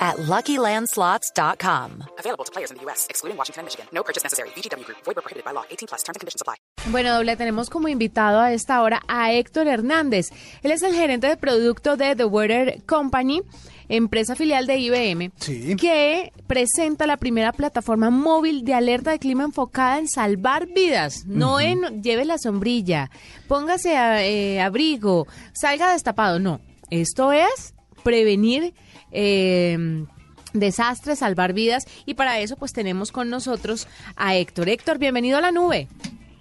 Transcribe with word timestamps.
at 0.00 0.16
LuckyLandSlots.com. 0.16 2.04
Available 2.18 2.44
to 2.44 2.52
players 2.52 2.70
in 2.70 2.78
the 2.78 2.84
U.S., 2.86 3.06
excluding 3.10 3.36
Washington 3.36 3.60
and 3.60 3.66
Michigan. 3.66 3.86
No 3.92 4.02
purchase 4.02 4.24
necessary. 4.24 4.48
VGW 4.56 4.84
Group. 4.84 4.98
Void 5.04 5.14
prohibited 5.16 5.44
by 5.44 5.52
law. 5.52 5.64
18 5.70 5.86
plus. 5.88 6.02
Terms 6.02 6.16
and 6.16 6.20
conditions 6.20 6.40
apply. 6.42 6.56
Bueno, 6.90 7.12
doble, 7.14 7.36
tenemos 7.36 7.68
como 7.68 7.88
invitado 7.88 8.40
a 8.40 8.52
esta 8.52 8.80
hora 8.82 9.02
a 9.06 9.32
Héctor 9.32 9.68
Hernández. 9.68 10.28
Él 10.62 10.70
es 10.72 10.82
el 10.82 10.94
gerente 10.94 11.26
de 11.28 11.36
producto 11.36 11.96
de 11.98 12.16
The 12.16 12.24
Weather 12.24 12.82
Company, 12.86 13.42
empresa 13.90 14.34
filial 14.34 14.66
de 14.66 14.78
IBM, 14.78 15.30
Sí. 15.38 15.76
que 15.76 16.32
presenta 16.46 17.06
la 17.06 17.18
primera 17.18 17.52
plataforma 17.52 18.08
móvil 18.08 18.64
de 18.64 18.72
alerta 18.72 19.10
de 19.10 19.18
clima 19.18 19.44
enfocada 19.44 19.98
en 19.98 20.08
salvar 20.08 20.68
vidas, 20.68 21.24
no 21.26 21.60
en 21.60 22.02
lleve 22.02 22.24
la 22.24 22.38
sombrilla, 22.38 23.10
póngase 23.46 23.96
a- 23.98 24.24
eh, 24.24 24.60
abrigo, 24.62 25.26
salga 25.52 25.92
destapado, 25.92 26.38
no. 26.38 26.60
Esto 26.88 27.32
es 27.32 27.74
prevenir 28.02 28.72
eh, 29.12 30.04
desastres, 30.52 31.20
salvar 31.20 31.52
vidas 31.52 31.86
y 32.06 32.14
para 32.14 32.40
eso 32.40 32.56
pues 32.56 32.72
tenemos 32.72 33.12
con 33.12 33.30
nosotros 33.30 33.88
a 34.16 34.36
Héctor. 34.36 34.68
Héctor, 34.68 34.98
bienvenido 34.98 35.38
a 35.38 35.40
la 35.40 35.52
nube. 35.52 35.88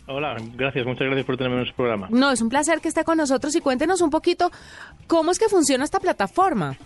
Hola, 0.07 0.37
gracias, 0.55 0.85
muchas 0.87 1.05
gracias 1.05 1.25
por 1.25 1.37
tenerme 1.37 1.59
en 1.59 1.67
su 1.67 1.73
programa. 1.75 2.07
No, 2.09 2.31
es 2.31 2.41
un 2.41 2.49
placer 2.49 2.81
que 2.81 2.87
esté 2.87 3.03
con 3.03 3.17
nosotros 3.17 3.55
y 3.55 3.61
cuéntenos 3.61 4.01
un 4.01 4.09
poquito 4.09 4.51
cómo 5.05 5.29
es 5.31 5.37
que 5.37 5.47
funciona 5.49 5.83
esta 5.83 5.99
plataforma. 5.99 6.77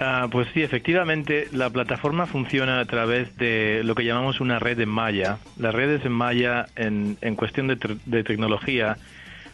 Ah, 0.00 0.26
pues 0.32 0.48
sí, 0.54 0.62
efectivamente, 0.62 1.48
la 1.52 1.68
plataforma 1.68 2.26
funciona 2.26 2.80
a 2.80 2.84
través 2.86 3.36
de 3.36 3.82
lo 3.84 3.94
que 3.94 4.04
llamamos 4.04 4.40
una 4.40 4.58
red 4.58 4.80
en 4.80 4.88
malla. 4.88 5.38
Las 5.58 5.74
redes 5.74 6.04
en 6.06 6.12
malla, 6.12 6.66
en, 6.74 7.18
en 7.20 7.36
cuestión 7.36 7.68
de, 7.68 7.76
de 8.06 8.24
tecnología, 8.24 8.96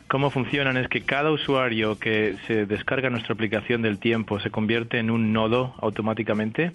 cómo 0.08 0.30
funcionan 0.30 0.76
es 0.76 0.88
que 0.88 1.02
cada 1.02 1.30
usuario 1.30 1.98
que 1.98 2.34
se 2.46 2.66
descarga 2.66 3.10
nuestra 3.10 3.34
aplicación 3.34 3.82
del 3.82 3.98
tiempo 3.98 4.40
se 4.40 4.50
convierte 4.50 4.98
en 4.98 5.10
un 5.10 5.32
nodo 5.32 5.74
automáticamente, 5.80 6.72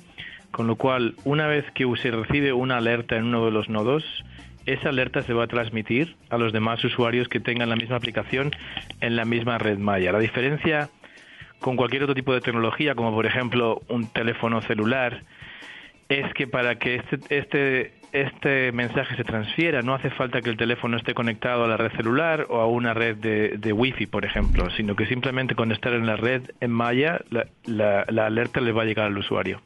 con 0.51 0.67
lo 0.67 0.75
cual, 0.75 1.15
una 1.25 1.47
vez 1.47 1.65
que 1.71 1.91
se 1.97 2.11
recibe 2.11 2.53
una 2.53 2.77
alerta 2.77 3.17
en 3.17 3.25
uno 3.25 3.45
de 3.45 3.51
los 3.51 3.69
nodos, 3.69 4.03
esa 4.65 4.89
alerta 4.89 5.23
se 5.23 5.33
va 5.33 5.45
a 5.45 5.47
transmitir 5.47 6.15
a 6.29 6.37
los 6.37 6.53
demás 6.53 6.83
usuarios 6.83 7.27
que 7.27 7.39
tengan 7.39 7.69
la 7.69 7.75
misma 7.75 7.97
aplicación 7.97 8.51
en 9.01 9.15
la 9.15 9.25
misma 9.25 9.57
red 9.57 9.77
malla. 9.77 10.11
La 10.11 10.19
diferencia 10.19 10.89
con 11.59 11.75
cualquier 11.75 12.03
otro 12.03 12.15
tipo 12.15 12.33
de 12.33 12.41
tecnología, 12.41 12.93
como 12.93 13.13
por 13.13 13.25
ejemplo 13.25 13.81
un 13.89 14.07
teléfono 14.07 14.61
celular, 14.61 15.23
es 16.07 16.31
que 16.33 16.45
para 16.45 16.75
que 16.75 16.95
este, 16.95 17.19
este, 17.29 17.93
este 18.13 18.71
mensaje 18.71 19.15
se 19.15 19.23
transfiera 19.23 19.81
no 19.81 19.95
hace 19.95 20.11
falta 20.11 20.39
que 20.41 20.51
el 20.51 20.57
teléfono 20.57 20.97
esté 20.97 21.15
conectado 21.15 21.65
a 21.65 21.67
la 21.67 21.77
red 21.77 21.91
celular 21.97 22.45
o 22.49 22.59
a 22.59 22.67
una 22.67 22.93
red 22.93 23.17
de, 23.17 23.57
de 23.57 23.73
Wi-Fi, 23.73 24.05
por 24.05 24.23
ejemplo, 24.23 24.69
sino 24.77 24.95
que 24.95 25.07
simplemente 25.07 25.55
con 25.55 25.71
estar 25.71 25.93
en 25.93 26.05
la 26.05 26.15
red 26.15 26.43
en 26.61 26.71
malla, 26.71 27.19
la, 27.65 28.01
alerta 28.01 28.61
le 28.61 28.71
va 28.71 28.83
a 28.83 28.85
llegar 28.85 29.07
al 29.07 29.17
usuario. 29.17 29.61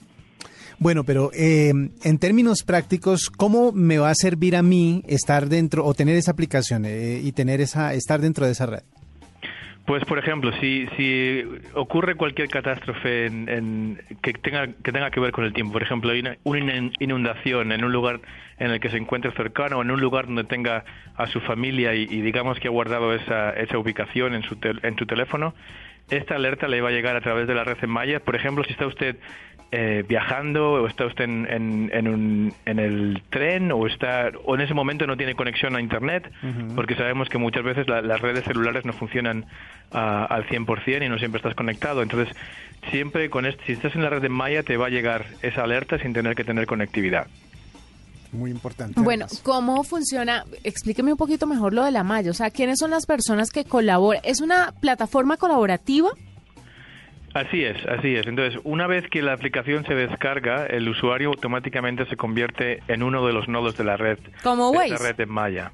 Bueno, 0.79 1.03
pero 1.03 1.31
eh, 1.33 1.71
en 2.03 2.17
términos 2.19 2.63
prácticos, 2.63 3.29
¿cómo 3.29 3.71
me 3.73 3.97
va 3.97 4.11
a 4.11 4.15
servir 4.15 4.55
a 4.55 4.61
mí 4.61 5.03
estar 5.07 5.49
dentro 5.49 5.83
o 5.83 5.93
tener 5.93 6.15
esa 6.15 6.31
aplicación 6.31 6.85
eh, 6.85 7.19
y 7.21 7.31
tener 7.33 7.61
esa 7.61 7.93
estar 7.93 8.21
dentro 8.21 8.45
de 8.45 8.53
esa 8.53 8.67
red? 8.67 8.83
Pues, 9.88 10.03
por 10.03 10.19
ejemplo, 10.19 10.52
si, 10.59 10.85
si 10.97 11.43
ocurre 11.73 12.16
cualquier 12.16 12.49
catástrofe 12.49 13.27
en- 13.27 13.47
en- 13.47 14.02
que, 14.21 14.33
tenga, 14.33 14.67
que 14.83 14.92
tenga 14.92 15.09
que 15.11 15.21
ver 15.21 15.31
con 15.31 15.45
el 15.45 15.53
tiempo, 15.53 15.71
por 15.71 15.81
ejemplo, 15.81 16.11
hay 16.11 16.20
una, 16.20 16.36
una 16.43 16.75
in- 16.75 16.92
inundación 16.99 17.71
en 17.71 17.86
un 17.86 17.93
lugar 17.93 18.20
en 18.59 18.71
el 18.71 18.81
que 18.81 18.89
se 18.89 18.98
encuentre 18.98 19.31
cercano 19.31 19.81
en 19.81 19.89
un 19.89 20.02
lugar 20.02 20.25
donde 20.25 20.43
tenga 20.43 20.83
a 21.15 21.27
su 21.27 21.39
familia 21.39 21.95
y, 21.95 22.03
y 22.03 22.20
digamos 22.21 22.59
que 22.59 22.67
ha 22.67 22.71
guardado 22.71 23.14
esa, 23.14 23.52
esa 23.52 23.77
ubicación 23.77 24.33
en 24.36 24.43
su, 24.43 24.58
tel- 24.58 24.81
en 24.83 24.98
su 24.98 25.05
teléfono, 25.05 25.55
esta 26.09 26.35
alerta 26.35 26.67
le 26.67 26.81
va 26.81 26.89
a 26.89 26.91
llegar 26.91 27.15
a 27.15 27.21
través 27.21 27.47
de 27.47 27.55
la 27.55 27.63
red 27.63 27.77
en 27.81 27.89
malla. 27.89 28.19
Por 28.19 28.35
ejemplo, 28.35 28.63
si 28.63 28.71
está 28.71 28.85
usted 28.87 29.17
eh, 29.71 30.05
viajando 30.07 30.71
o 30.83 30.87
está 30.87 31.05
usted 31.05 31.25
en, 31.25 31.45
en, 31.49 31.89
en 31.93 32.07
un- 32.07 32.53
en 32.65 32.79
el 32.79 33.21
tren 33.29 33.69
o 33.73 33.85
está 33.85 34.31
o 34.45 34.55
en 34.55 34.61
ese 34.61 34.73
momento 34.73 35.05
no 35.05 35.17
tiene 35.17 35.35
conexión 35.35 35.75
a 35.75 35.81
internet 35.81 36.31
porque 36.73 36.95
sabemos 36.95 37.27
que 37.27 37.37
muchas 37.37 37.63
veces 37.63 37.85
la- 37.89 38.01
las 38.01 38.21
redes 38.21 38.45
celulares 38.45 38.85
no 38.85 38.93
funcionan 38.93 39.45
ah, 39.91 40.25
al 40.29 40.45
100% 40.47 41.05
y 41.05 41.09
no 41.09 41.17
siempre 41.17 41.39
estás 41.39 41.53
conectado. 41.55 42.01
Entonces 42.01 42.33
siempre 42.91 43.29
con 43.29 43.45
este, 43.45 43.61
si 43.65 43.73
estás 43.73 43.93
en 43.95 44.03
la 44.03 44.09
red 44.09 44.21
de 44.21 44.29
Maya 44.29 44.63
te 44.63 44.77
va 44.77 44.85
a 44.85 44.89
llegar 44.89 45.25
esa 45.41 45.63
alerta 45.63 45.97
sin 45.99 46.13
tener 46.13 46.33
que 46.35 46.45
tener 46.45 46.65
conectividad 46.65 47.27
Muy 48.32 48.52
importante. 48.52 48.99
Bueno, 49.02 49.26
además. 49.26 49.42
¿cómo 49.43 49.83
funciona? 49.83 50.43
Explíqueme 50.64 51.11
un 51.11 51.17
poquito 51.17 51.48
mejor 51.48 51.73
lo 51.73 51.83
de 51.86 51.92
la 51.92 52.04
malla. 52.04 52.32
O 52.32 52.33
sea, 52.33 52.49
¿quiénes 52.52 52.80
son 52.80 52.92
las 52.92 53.05
personas 53.05 53.52
que 53.52 53.64
colaboran? 53.65 54.21
¿Es 54.26 54.42
una 54.42 54.73
plataforma 54.80 55.38
colaborativa? 55.38 56.10
Así 57.33 57.64
es, 57.64 57.77
así 57.86 58.16
es. 58.16 58.26
Entonces, 58.26 58.60
una 58.64 58.87
vez 58.87 59.04
que 59.11 59.21
la 59.21 59.33
aplicación 59.33 59.86
se 59.86 59.93
descarga, 59.93 60.66
el 60.66 60.89
usuario 60.89 61.30
automáticamente 61.30 62.05
se 62.08 62.16
convierte 62.16 62.82
en 62.87 63.04
uno 63.04 63.26
de 63.26 63.33
los 63.33 63.48
nodos 63.48 63.77
de 63.77 63.83
la 63.83 63.95
red. 63.95 64.17
Como 64.43 64.71
de 64.71 64.77
Waze. 64.77 64.89
la 64.89 64.98
red 64.98 65.20
en 65.21 65.30
Maya. 65.30 65.71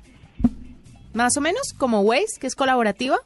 Más 1.14 1.38
o 1.38 1.42
menos, 1.42 1.74
como 1.78 2.02
Waze, 2.02 2.40
que 2.40 2.48
es 2.48 2.56
colaborativa. 2.56 3.18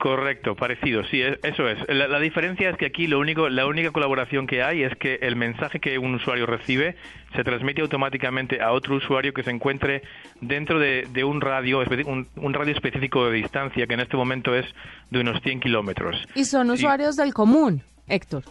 Correcto, 0.00 0.56
parecido, 0.56 1.04
sí, 1.04 1.20
es- 1.20 1.38
eso 1.42 1.68
es. 1.68 1.78
La, 1.88 2.08
la 2.08 2.18
diferencia 2.18 2.70
es 2.70 2.76
que 2.78 2.86
aquí 2.86 3.06
lo 3.06 3.18
único, 3.18 3.50
la 3.50 3.66
única 3.66 3.90
colaboración 3.90 4.46
que 4.46 4.62
hay 4.62 4.82
es 4.82 4.96
que 4.96 5.18
el 5.20 5.36
mensaje 5.36 5.78
que 5.78 5.98
un 5.98 6.14
usuario 6.14 6.46
recibe 6.46 6.96
se 7.36 7.44
transmite 7.44 7.82
automáticamente 7.82 8.62
a 8.62 8.72
otro 8.72 8.94
usuario 8.96 9.34
que 9.34 9.42
se 9.42 9.50
encuentre 9.50 10.00
dentro 10.40 10.78
de, 10.80 11.06
de 11.12 11.22
un 11.22 11.42
radio, 11.42 11.80
un, 12.06 12.26
un 12.36 12.54
radio 12.54 12.72
específico 12.72 13.26
de 13.28 13.36
distancia, 13.36 13.86
que 13.86 13.92
en 13.92 14.00
este 14.00 14.16
momento 14.16 14.54
es 14.54 14.64
de 15.10 15.20
unos 15.20 15.42
100 15.42 15.60
kilómetros. 15.60 16.16
Y 16.34 16.46
son 16.46 16.68
Sí. 16.68 16.72
usuarios 16.72 17.16
del 17.16 17.34
común, 17.34 17.82
Héctor. 18.08 18.44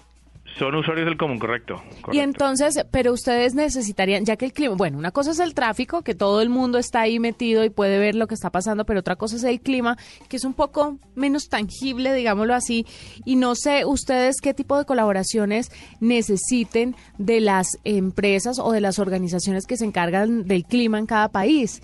Son 0.60 0.76
usuarios 0.76 1.06
del 1.06 1.16
común, 1.16 1.40
correcto. 1.40 1.76
correcto. 1.76 2.12
Y 2.12 2.20
entonces, 2.20 2.86
pero 2.92 3.14
ustedes 3.14 3.56
necesitarían, 3.56 4.26
ya 4.26 4.36
que 4.36 4.44
el 4.44 4.52
clima, 4.52 4.76
bueno, 4.76 4.98
una 4.98 5.12
cosa 5.12 5.32
es 5.32 5.40
el 5.40 5.54
tráfico, 5.54 6.02
que 6.02 6.16
todo 6.16 6.42
el 6.42 6.50
mundo 6.50 6.78
está 6.78 7.00
ahí 7.00 7.18
metido 7.18 7.64
y 7.64 7.70
puede 7.70 7.98
ver 7.98 8.16
lo 8.16 8.28
que 8.28 8.36
está 8.36 8.50
pasando, 8.50 8.86
pero 8.86 9.00
otra 9.00 9.16
cosa 9.16 9.38
es 9.38 9.46
el 9.46 9.62
clima, 9.62 9.98
que 10.28 10.36
es 10.36 10.44
un 10.44 10.54
poco 10.54 10.98
menos 11.16 11.48
tangible, 11.48 12.14
digámoslo 12.14 12.54
así. 12.54 12.86
Y 13.24 13.38
no 13.38 13.56
sé 13.56 13.86
ustedes 13.86 14.42
qué 14.42 14.54
tipo 14.54 14.78
de 14.78 14.84
colaboraciones 14.84 15.72
necesiten 16.02 16.94
de 17.18 17.40
las 17.40 17.78
empresas 17.86 18.60
o 18.60 18.74
de 18.74 18.82
las 18.82 19.00
organizaciones 19.00 19.66
que 19.66 19.78
se 19.78 19.86
encargan 19.86 20.46
del 20.46 20.66
clima 20.66 21.00
en 21.00 21.06
cada 21.06 21.30
país. 21.30 21.82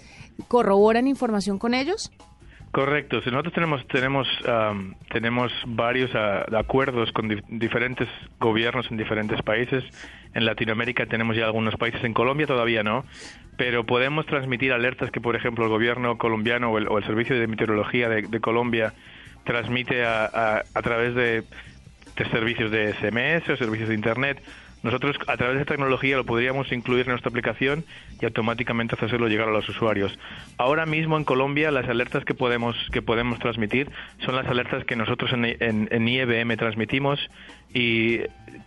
¿Corroboran 0.50 1.08
información 1.08 1.60
con 1.60 1.74
ellos? 1.74 2.12
Correcto. 2.76 3.22
Nosotros 3.26 3.54
tenemos 3.54 3.88
tenemos 3.88 4.28
tenemos 5.10 5.50
varios 5.66 6.14
ah, 6.14 6.44
acuerdos 6.58 7.10
con 7.14 7.30
dif- 7.30 7.42
diferentes 7.48 8.10
gobiernos 8.38 8.92
en 8.92 8.98
diferentes 8.98 9.42
países. 9.44 9.82
En 10.34 10.44
Latinoamérica 10.44 11.06
tenemos 11.06 11.38
ya 11.38 11.46
algunos 11.46 11.78
países. 11.78 12.04
En 12.04 12.14
Colombia 12.14 12.46
todavía 12.48 12.84
no, 12.84 13.06
pero 13.56 13.86
podemos 13.86 14.26
transmitir 14.26 14.74
alertas 14.74 15.10
que, 15.10 15.22
por 15.22 15.38
ejemplo, 15.38 15.64
el 15.64 15.70
gobierno 15.70 16.18
colombiano 16.18 16.70
o 16.70 16.78
el, 16.78 16.90
o 16.90 16.98
el 16.98 17.06
servicio 17.06 17.40
de 17.40 17.48
meteorología 17.48 18.10
de, 18.10 18.24
de 18.24 18.40
Colombia 18.42 18.92
transmite 19.46 20.04
a, 20.04 20.26
a- 20.26 20.64
a 20.74 20.82
través 20.82 21.16
de, 21.16 21.44
de 22.18 22.26
servicios 22.30 22.72
de 22.72 22.92
SMS 22.94 23.48
o 23.52 23.56
servicios 23.56 23.88
de 23.88 23.96
Internet. 23.96 24.44
Nosotros 24.86 25.18
a 25.26 25.36
través 25.36 25.56
de 25.56 25.62
esta 25.62 25.74
tecnología 25.74 26.16
lo 26.16 26.28
podríamos 26.28 26.72
incluir 26.72 27.08
en 27.08 27.14
nuestra 27.14 27.30
aplicación 27.30 27.84
y 28.22 28.26
automáticamente 28.26 28.94
hacérselo 28.94 29.28
llegar 29.28 29.50
a 29.50 29.52
los 29.52 29.68
usuarios. 29.68 30.16
Ahora 30.60 30.86
mismo 30.86 31.18
en 31.18 31.24
Colombia 31.24 31.72
las 31.72 31.90
alertas 31.90 32.24
que 32.24 32.36
podemos 32.36 32.76
que 32.92 33.02
podemos 33.02 33.40
transmitir 33.40 33.90
son 34.20 34.36
las 34.36 34.46
alertas 34.46 34.86
que 34.86 34.96
nosotros 34.96 35.34
en, 35.34 35.44
en, 35.46 35.88
en 35.90 36.08
IEBM 36.08 36.56
transmitimos 36.56 37.20
y 37.74 38.20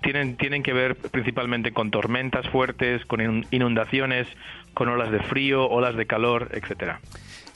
tienen 0.02 0.36
tienen 0.38 0.64
que 0.64 0.72
ver 0.72 0.96
principalmente 0.96 1.70
con 1.70 1.92
tormentas 1.92 2.48
fuertes, 2.48 3.06
con 3.06 3.20
inun- 3.20 3.46
inundaciones, 3.52 4.26
con 4.74 4.88
olas 4.88 5.12
de 5.12 5.20
frío, 5.20 5.68
olas 5.68 5.94
de 5.94 6.06
calor, 6.06 6.48
etcétera. 6.50 7.00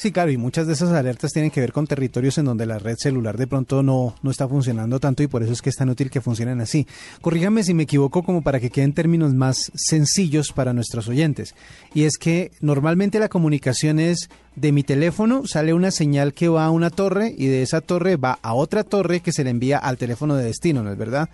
Sí, 0.02 0.10
claro, 0.10 0.32
y 0.32 0.36
muchas 0.36 0.66
de 0.66 0.72
esas 0.72 0.90
alertas 0.90 1.30
tienen 1.30 1.52
que 1.52 1.60
ver 1.60 1.72
con 1.72 1.86
territorios 1.86 2.36
en 2.36 2.46
donde 2.46 2.66
la 2.66 2.80
red 2.80 2.96
celular 2.98 3.36
de 3.38 3.46
pronto 3.46 3.84
no, 3.84 4.16
no 4.20 4.32
está 4.32 4.48
funcionando 4.48 4.98
tanto 4.98 5.22
y 5.22 5.28
por 5.28 5.44
eso 5.44 5.52
es 5.52 5.62
que 5.62 5.70
es 5.70 5.76
tan 5.76 5.90
útil 5.90 6.10
que 6.10 6.20
funcionen 6.20 6.60
así. 6.60 6.88
Corrígame 7.20 7.62
si 7.62 7.72
me 7.72 7.84
equivoco 7.84 8.24
como 8.24 8.42
para 8.42 8.58
que 8.58 8.70
queden 8.70 8.94
términos 8.94 9.32
más 9.32 9.70
sencillos 9.76 10.50
para 10.50 10.72
nuestros 10.72 11.06
oyentes. 11.06 11.54
Y 11.94 12.02
es 12.02 12.18
que 12.18 12.50
normalmente 12.60 13.20
la 13.20 13.28
comunicación 13.28 14.00
es 14.00 14.28
de 14.56 14.72
mi 14.72 14.82
teléfono, 14.82 15.46
sale 15.46 15.72
una 15.72 15.92
señal 15.92 16.34
que 16.34 16.48
va 16.48 16.64
a 16.64 16.72
una 16.72 16.90
torre 16.90 17.32
y 17.38 17.46
de 17.46 17.62
esa 17.62 17.80
torre 17.80 18.16
va 18.16 18.40
a 18.42 18.54
otra 18.54 18.82
torre 18.82 19.20
que 19.20 19.30
se 19.30 19.44
le 19.44 19.50
envía 19.50 19.78
al 19.78 19.98
teléfono 19.98 20.34
de 20.34 20.46
destino, 20.46 20.82
¿no 20.82 20.90
es 20.90 20.98
verdad? 20.98 21.28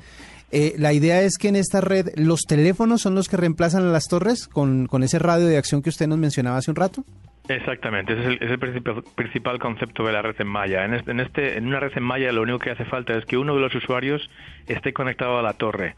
Eh, 0.51 0.75
la 0.77 0.93
idea 0.93 1.23
es 1.23 1.39
que 1.39 1.49
en 1.49 1.57
esta 1.57 1.81
red 1.81 2.11
los 2.17 2.43
teléfonos 2.43 3.01
son 3.01 3.15
los 3.15 3.31
que 3.31 3.39
reemplazan 3.39 3.85
a 3.85 3.93
las 3.93 4.09
torres 4.09 4.47
con, 4.47 4.87
con 4.89 5.03
ese 5.03 5.19
radio 5.19 5.47
de 5.47 5.57
acción 5.57 5.81
que 5.81 5.89
usted 5.89 6.07
nos 6.07 6.19
mencionaba 6.19 6.59
hace 6.59 6.71
un 6.71 6.77
rato. 6.77 7.03
Exactamente, 7.49 8.13
ese 8.13 8.35
es 8.45 8.51
el, 8.51 8.59
principal, 8.59 9.59
concepto 9.59 10.05
de 10.05 10.13
la 10.13 10.21
red 10.21 10.37
en 10.39 10.49
malla. 10.49 10.85
En, 10.85 10.93
este, 10.93 11.11
en, 11.11 11.21
este, 11.21 11.57
en 11.57 11.67
una 11.67 11.81
red 11.81 11.93
en 11.97 12.03
malla 12.03 12.31
lo 12.31 12.43
único 12.43 12.59
que 12.59 12.71
hace 12.71 12.85
falta 12.85 13.17
es 13.17 13.25
que 13.25 13.39
uno 13.39 13.55
de 13.55 13.61
los 13.61 13.75
usuarios 13.75 14.29
esté 14.67 14.93
conectado 14.93 15.39
a 15.39 15.43
la 15.43 15.55
torre. 15.55 15.95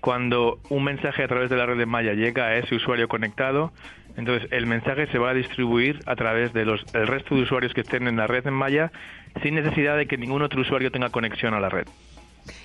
Cuando 0.00 0.58
un 0.70 0.84
mensaje 0.84 1.22
a 1.22 1.28
través 1.28 1.50
de 1.50 1.56
la 1.56 1.66
red 1.66 1.78
en 1.78 1.88
malla 1.88 2.14
llega 2.14 2.46
a 2.46 2.56
ese 2.56 2.74
usuario 2.74 3.06
conectado, 3.08 3.72
entonces 4.16 4.48
el 4.50 4.66
mensaje 4.66 5.06
se 5.08 5.18
va 5.18 5.30
a 5.30 5.34
distribuir 5.34 6.00
a 6.06 6.16
través 6.16 6.52
del 6.54 6.70
el 6.70 7.06
resto 7.06 7.34
de 7.34 7.42
usuarios 7.42 7.74
que 7.74 7.82
estén 7.82 8.08
en 8.08 8.16
la 8.16 8.26
red 8.26 8.46
en 8.46 8.54
malla 8.54 8.90
sin 9.42 9.54
necesidad 9.56 9.98
de 9.98 10.06
que 10.06 10.16
ningún 10.16 10.42
otro 10.42 10.60
usuario 10.62 10.90
tenga 10.90 11.10
conexión 11.10 11.52
a 11.52 11.60
la 11.60 11.68
red. 11.68 11.86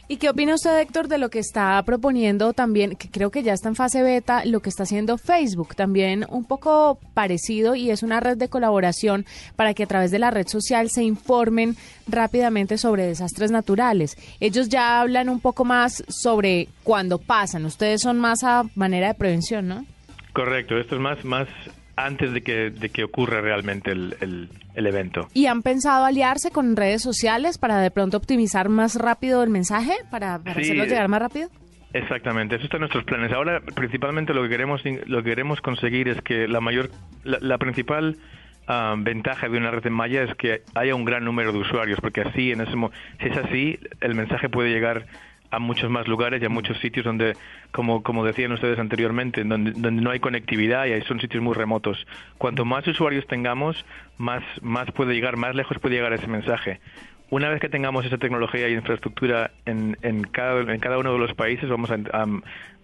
¿Y 0.08 0.18
qué 0.18 0.30
opina 0.30 0.56
usted, 0.56 0.80
Héctor, 0.80 1.08
de 1.08 1.18
lo 1.18 1.30
que 1.30 1.40
está 1.40 1.81
proponiendo 1.84 2.54
también, 2.54 2.96
que 2.96 3.10
creo 3.10 3.31
que 3.31 3.44
ya 3.44 3.54
está 3.54 3.70
en 3.70 3.76
fase 3.76 4.02
beta, 4.02 4.44
lo 4.46 4.60
que 4.62 4.70
está 4.70 4.84
haciendo 4.84 5.18
Facebook? 5.18 5.76
También 5.76 6.26
un 6.30 6.46
poco 6.46 7.00
parecido 7.14 7.76
y 7.76 7.92
es 7.92 8.04
una 8.04 8.20
red 8.20 8.38
de 8.38 8.50
colaboración 8.50 9.26
para 9.56 9.74
que 9.74 9.84
a 9.84 9.88
través 9.88 10.12
de 10.12 10.20
la 10.20 10.31
red 10.31 10.48
social 10.48 10.90
se 10.90 11.04
informen 11.04 11.76
rápidamente 12.08 12.78
sobre 12.78 13.06
desastres 13.06 13.52
naturales. 13.52 14.18
Ellos 14.40 14.70
ya 14.70 15.00
hablan 15.00 15.30
un 15.30 15.40
poco 15.40 15.66
más 15.66 16.04
sobre 16.08 16.68
cuándo 16.84 17.20
pasan. 17.20 17.66
Ustedes 17.66 18.02
son 18.02 18.20
más 18.20 18.44
a 18.44 18.64
manera 18.76 19.08
de 19.08 19.14
prevención, 19.14 19.68
¿no? 19.68 19.86
Correcto, 20.34 20.78
esto 20.78 20.96
es 20.96 21.02
más, 21.02 21.24
más 21.26 21.48
antes 22.00 22.34
de 22.34 22.42
que, 22.42 22.69
de 22.69 22.90
que 22.90 23.04
ocurra 23.04 23.42
realmente 23.42 23.92
el, 23.92 24.50
el, 24.74 24.88
evento. 24.88 25.28
¿Y 25.34 25.48
han 25.48 25.62
pensado 25.62 26.06
aliarse 26.06 26.51
con 26.51 26.75
redes 26.75 27.01
sociales 27.01 27.57
para 27.57 27.80
de 27.80 27.92
pronto 27.92 28.18
optimizar 28.18 28.69
más 28.69 28.96
rápido 28.96 29.44
el 29.44 29.50
mensaje, 29.50 29.94
para, 30.10 30.36
hacerlo 30.36 30.86
llegar 30.86 31.10
más 31.10 31.19
rápido? 31.19 31.50
Exactamente, 31.94 32.56
eso 32.56 32.66
está 32.66 32.78
en 32.78 32.81
nuestros 32.81 33.04
planes. 33.04 33.31
Ahora, 33.34 33.62
principalmente 33.75 34.34
lo 34.34 34.44
que 34.44 34.50
queremos, 34.50 34.81
lo 35.07 35.24
que 35.24 35.30
queremos 35.30 35.60
conseguir 35.62 36.07
es 36.07 36.22
que 36.22 36.48
la 36.48 36.62
mayor, 36.62 36.90
la, 37.24 37.57
principal 37.57 38.18
ah, 38.68 38.95
ventaja 38.98 39.50
de 39.50 39.57
una 39.57 39.72
red 39.72 39.86
en 39.86 39.94
malla 39.94 40.24
es 40.24 40.34
que 40.36 40.62
haya 40.75 40.95
un 40.95 41.04
gran 41.04 41.25
número 41.25 41.52
de 41.52 41.60
usuarios, 41.60 42.00
porque 42.00 42.22
así, 42.22 42.52
en 42.52 42.62
ese, 42.62 42.74
si 43.19 43.28
es 43.28 43.38
así, 43.38 43.80
el 44.00 44.16
mensaje 44.16 44.48
puede 44.50 44.69
llegar 44.69 45.06
a 45.51 45.60
muchos 45.60 45.90
más 45.90 46.07
lugares 46.07 46.42
y 46.42 46.46
a 46.46 46.50
muchos 46.50 46.78
sitios 46.80 47.06
donde, 47.06 47.36
como, 47.72 48.04
como 48.04 48.25
decían 48.25 48.51
ustedes 48.51 48.80
anteriormente, 48.80 49.44
donde, 49.44 49.72
donde 49.72 50.01
no 50.01 50.12
hay 50.12 50.19
conectividad 50.19 50.86
y 50.86 51.01
son 51.01 51.19
sitios 51.19 51.44
muy 51.44 51.54
remotos. 51.56 52.06
Cuanto 52.38 52.66
más 52.66 52.88
usuarios 52.88 53.25
tengamos, 53.28 53.86
más, 54.18 54.44
más 54.62 54.92
puede 54.92 55.13
llegar, 55.13 55.38
más 55.38 55.56
lejos 55.56 55.80
puede 55.80 55.96
llegar 55.96 56.13
ese 56.13 56.28
mensaje. 56.28 56.80
Una 57.31 57.50
vez 57.50 57.62
que 57.62 57.70
tengamos 57.70 58.06
esa 58.06 58.18
tecnología 58.18 58.68
y 58.70 58.74
infraestructura 58.74 59.52
en, 59.66 59.98
en, 60.02 60.24
cada, 60.24 60.62
en 60.62 60.80
cada 60.80 60.98
uno 60.98 61.14
de 61.14 61.20
los 61.20 61.34
países, 61.36 61.70
vamos 61.70 61.92
a, 61.92 61.98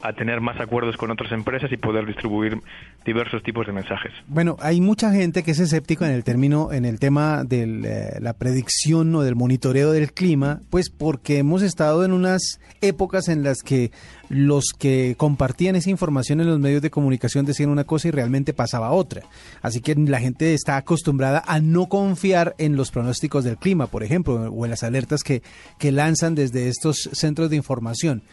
a, 0.01 0.13
tener 0.13 0.39
más 0.39 0.59
acuerdos 0.59 0.97
con 0.97 1.09
otras 1.09 1.31
empresas 1.31 1.71
y 1.71 1.77
poder 1.77 2.05
distribuir 2.05 2.59
diversos 3.05 3.41
tipos 3.41 3.65
de 3.65 3.73
mensajes. 3.73 4.13
Bueno, 4.27 4.55
hay 4.59 4.81
mucha 4.81 5.11
gente 5.11 5.41
que 5.41 5.51
es 5.51 5.59
escéptico 5.59 6.05
en 6.05 6.11
el 6.11 6.23
término, 6.23 6.71
en 6.71 6.85
el 6.85 6.99
tema 6.99 7.43
de 7.43 7.63
eh, 7.63 8.19
la 8.21 8.33
predicción 8.33 9.15
o 9.15 9.23
del 9.23 9.35
monitoreo 9.35 9.91
del 9.91 10.13
clima, 10.13 10.59
pues 10.69 10.91
porque 10.91 11.39
hemos 11.39 11.63
estado 11.63 12.05
en 12.05 12.13
unas 12.13 12.59
épocas 12.81 13.29
en 13.29 13.43
las 13.43 13.63
que 13.63 13.91
los 14.29 14.65
que 14.77 15.15
compartían 15.17 15.75
esa 15.75 15.89
información 15.89 16.41
en 16.41 16.47
los 16.47 16.59
medios 16.59 16.81
de 16.81 16.89
comunicación 16.89 17.45
decían 17.45 17.69
una 17.69 17.83
cosa 17.83 18.07
y 18.07 18.11
realmente 18.11 18.53
pasaba 18.53 18.91
otra. 18.91 19.21
Así 19.61 19.81
que 19.81 19.95
la 19.95 20.19
gente 20.19 20.53
está 20.53 20.77
acostumbrada 20.77 21.43
a 21.45 21.59
no 21.59 21.87
confiar 21.87 22.55
en 22.57 22.75
los 22.75 22.91
pronósticos 22.91 23.43
del 23.43 23.57
clima, 23.57 23.87
por 23.87 24.03
ejemplo, 24.03 24.34
o 24.35 24.65
en 24.65 24.71
las 24.71 24.83
alertas 24.83 25.23
que, 25.23 25.41
que 25.79 25.91
lanzan 25.91 26.35
desde 26.35 26.67
estos 26.69 27.09
centros 27.13 27.49
de 27.49 27.55
información. 27.55 28.23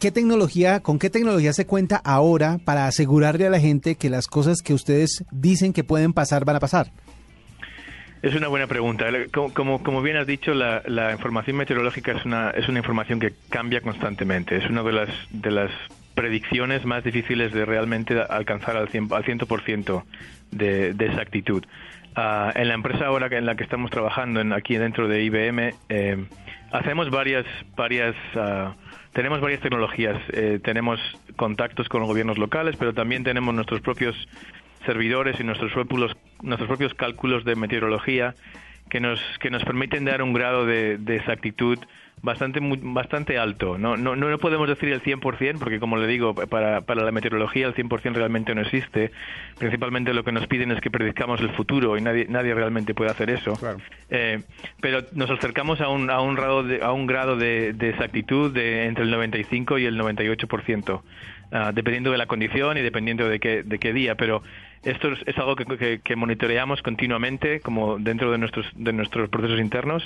¿Qué 0.00 0.10
tecnología, 0.10 0.80
con 0.80 0.98
qué 0.98 1.08
tecnología 1.08 1.52
se 1.52 1.66
cuenta 1.66 1.96
ahora 2.04 2.58
para 2.64 2.86
asegurarle 2.86 3.46
a 3.46 3.50
la 3.50 3.60
gente 3.60 3.94
que 3.94 4.10
las 4.10 4.26
cosas 4.26 4.60
que 4.60 4.74
ustedes 4.74 5.24
dicen 5.30 5.72
que 5.72 5.84
pueden 5.84 6.12
pasar 6.12 6.44
van 6.44 6.56
a 6.56 6.60
pasar? 6.60 6.92
Es 8.24 8.34
una 8.34 8.48
buena 8.48 8.66
pregunta. 8.66 9.06
Como, 9.32 9.82
como, 9.82 10.00
bien 10.00 10.16
has 10.16 10.26
dicho, 10.26 10.54
la, 10.54 10.82
la, 10.86 11.12
información 11.12 11.58
meteorológica 11.58 12.12
es 12.12 12.24
una, 12.24 12.50
es 12.50 12.68
una 12.68 12.78
información 12.78 13.20
que 13.20 13.34
cambia 13.50 13.82
constantemente. 13.82 14.56
Es 14.56 14.68
una 14.70 14.82
de 14.82 14.92
las, 14.92 15.10
de 15.30 15.50
las 15.50 15.70
predicciones 16.14 16.86
más 16.86 17.04
difíciles 17.04 17.52
de 17.52 17.66
realmente 17.66 18.18
alcanzar 18.18 18.78
al 18.78 18.88
100%, 18.88 19.14
al 19.14 19.24
100 19.24 19.84
de, 20.52 20.94
de 20.94 21.06
exactitud. 21.06 21.64
Uh, 22.16 22.52
en 22.54 22.68
la 22.68 22.74
empresa 22.74 23.06
ahora 23.06 23.26
en 23.36 23.44
la 23.44 23.56
que 23.56 23.64
estamos 23.64 23.90
trabajando, 23.90 24.40
en, 24.40 24.52
aquí 24.52 24.76
dentro 24.76 25.08
de 25.08 25.24
IBM, 25.24 25.74
eh, 25.88 26.24
hacemos 26.70 27.10
varias, 27.10 27.44
varias 27.76 28.14
uh, 28.36 28.72
tenemos 29.14 29.40
varias 29.40 29.60
tecnologías. 29.60 30.20
Eh, 30.32 30.60
tenemos 30.62 31.00
contactos 31.36 31.88
con 31.88 32.00
los 32.00 32.08
gobiernos 32.08 32.36
locales, 32.36 32.76
pero 32.76 32.92
también 32.92 33.24
tenemos 33.24 33.54
nuestros 33.54 33.80
propios 33.80 34.16
servidores 34.84 35.38
y 35.40 35.44
nuestros 35.44 35.72
propios, 35.72 36.16
nuestros 36.42 36.68
propios 36.68 36.94
cálculos 36.94 37.44
de 37.44 37.54
meteorología 37.54 38.34
que 38.90 39.00
nos, 39.00 39.20
que 39.40 39.50
nos 39.50 39.64
permiten 39.64 40.04
dar 40.04 40.20
un 40.20 40.32
grado 40.32 40.66
de, 40.66 40.98
de 40.98 41.16
exactitud 41.16 41.78
bastante 42.24 42.58
bastante 42.62 43.38
alto. 43.38 43.78
No, 43.78 43.96
no, 43.96 44.16
no 44.16 44.38
podemos 44.38 44.66
decir 44.66 44.88
el 44.88 45.02
100% 45.02 45.58
porque, 45.58 45.78
como 45.78 45.96
le 45.96 46.06
digo, 46.06 46.34
para, 46.34 46.80
para 46.80 47.04
la 47.04 47.12
meteorología 47.12 47.66
el 47.66 47.74
100% 47.74 48.14
realmente 48.14 48.54
no 48.54 48.62
existe. 48.62 49.12
Principalmente 49.58 50.14
lo 50.14 50.24
que 50.24 50.32
nos 50.32 50.46
piden 50.46 50.72
es 50.72 50.80
que 50.80 50.90
predizcamos 50.90 51.40
el 51.40 51.50
futuro 51.50 51.96
y 51.98 52.00
nadie, 52.00 52.26
nadie 52.28 52.54
realmente 52.54 52.94
puede 52.94 53.10
hacer 53.10 53.30
eso. 53.30 53.52
Eh, 54.10 54.42
pero 54.80 55.02
nos 55.12 55.30
acercamos 55.30 55.80
a 55.80 55.88
un, 55.88 56.10
a 56.10 56.20
un 56.20 56.34
grado 56.34 56.62
de, 56.62 56.82
a 56.82 56.92
un 56.92 57.06
grado 57.06 57.36
de, 57.36 57.74
de 57.74 57.90
exactitud 57.90 58.52
de 58.52 58.86
entre 58.86 59.04
el 59.04 59.10
95 59.10 59.78
y 59.78 59.84
el 59.84 60.00
98%. 60.00 61.02
Ah, 61.56 61.70
dependiendo 61.72 62.10
de 62.10 62.18
la 62.18 62.26
condición 62.26 62.76
y 62.78 62.80
dependiendo 62.80 63.28
de 63.28 63.38
qué, 63.38 63.92
día, 63.92 64.16
pero 64.16 64.42
esto 64.82 65.12
es, 65.24 65.38
algo 65.38 65.54
que, 65.54 66.16
monitoreamos 66.16 66.82
continuamente 66.82 67.60
como 67.60 67.96
dentro 67.96 68.32
de 68.32 68.38
nuestros, 68.38 68.66
de 68.74 68.92
nuestros 68.92 69.28
procesos 69.28 69.60
internos 69.60 70.02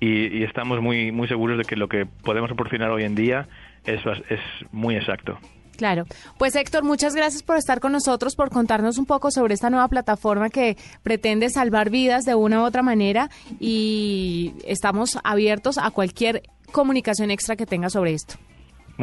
y, 0.00 0.42
estamos 0.42 0.82
muy, 0.82 1.10
muy 1.10 1.28
seguros 1.28 1.56
de 1.56 1.64
que 1.64 1.76
lo 1.76 1.88
que 1.88 2.04
podemos 2.04 2.48
proporcionar 2.48 2.90
hoy 2.90 3.04
en 3.04 3.14
día 3.14 3.48
es, 3.86 4.02
es 4.28 4.40
muy 4.70 4.96
exacto. 4.96 5.38
Claro. 5.78 6.04
Pues 6.36 6.54
Héctor, 6.56 6.84
muchas 6.84 7.14
gracias 7.14 7.42
por 7.42 7.56
estar 7.56 7.80
con 7.80 7.92
nosotros, 7.92 8.36
por 8.36 8.50
contarnos 8.50 8.98
un 8.98 9.06
poco 9.06 9.30
sobre 9.30 9.54
esta 9.54 9.70
nueva 9.70 9.88
plataforma 9.88 10.50
que 10.50 10.76
pretende 11.02 11.48
salvar 11.48 11.88
vidas 11.88 12.26
de 12.26 12.34
una 12.34 12.60
u 12.60 12.64
otra 12.66 12.82
manera 12.82 13.30
y 13.58 14.52
estamos 14.66 15.18
abiertos 15.24 15.78
a 15.78 15.90
cualquier 15.90 16.42
comunicación 16.70 17.30
extra 17.30 17.56
que 17.56 17.64
tenga 17.64 17.88
sobre 17.88 18.12
esto. 18.12 18.34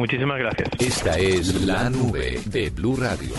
Muchísimas 0.00 0.38
gracias. 0.38 0.70
Esta 0.78 1.18
es 1.18 1.66
la 1.66 1.90
nube 1.90 2.40
de 2.46 2.70
Blue 2.70 2.96
Radio. 2.96 3.34